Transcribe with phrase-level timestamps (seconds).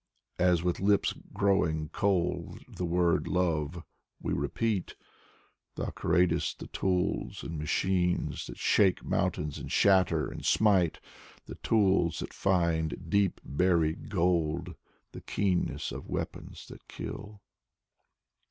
[0.39, 4.95] As with lips growing cold the word * love * We repeat.
[5.75, 10.99] Thou createst the tools and machines That shake mountains and shatter and smite.
[11.45, 14.73] The tools that find deep buried gold,
[15.11, 17.39] the keenness of weapons that kill.